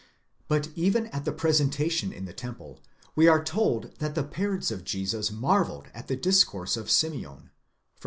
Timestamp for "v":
7.43-7.49